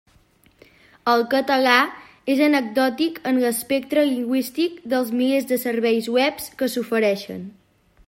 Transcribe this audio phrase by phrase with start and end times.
[1.11, 1.75] El català
[2.35, 7.51] és anecdòtic en l'espectre lingüístic dels milers de serveis webs que s'ofereixen.